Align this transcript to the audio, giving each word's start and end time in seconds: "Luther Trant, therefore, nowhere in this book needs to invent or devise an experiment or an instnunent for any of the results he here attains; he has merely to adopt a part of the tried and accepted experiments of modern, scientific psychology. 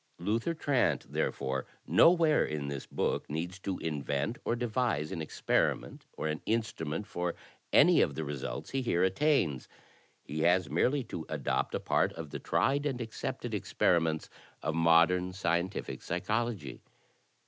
"Luther 0.17 0.55
Trant, 0.55 1.05
therefore, 1.13 1.67
nowhere 1.85 2.43
in 2.43 2.69
this 2.69 2.87
book 2.87 3.29
needs 3.29 3.59
to 3.59 3.77
invent 3.77 4.39
or 4.43 4.55
devise 4.55 5.11
an 5.11 5.21
experiment 5.21 6.07
or 6.13 6.27
an 6.27 6.41
instnunent 6.47 7.05
for 7.05 7.35
any 7.71 8.01
of 8.01 8.15
the 8.15 8.23
results 8.23 8.71
he 8.71 8.81
here 8.81 9.03
attains; 9.03 9.67
he 10.23 10.39
has 10.39 10.71
merely 10.71 11.03
to 11.03 11.27
adopt 11.29 11.75
a 11.75 11.79
part 11.79 12.13
of 12.13 12.31
the 12.31 12.39
tried 12.39 12.87
and 12.87 12.99
accepted 12.99 13.53
experiments 13.53 14.27
of 14.63 14.73
modern, 14.73 15.33
scientific 15.33 16.01
psychology. 16.01 16.81